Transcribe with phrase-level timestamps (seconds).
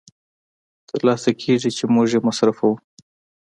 [0.89, 2.73] تر لاسه کېږي چې موږ یې مصرفوو